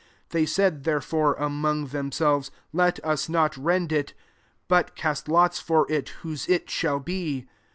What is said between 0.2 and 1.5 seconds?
24 They said, therefore,